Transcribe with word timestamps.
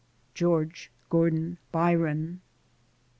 George 0.33 0.89
Gordon 1.11 1.59
Byron. 1.71 2.41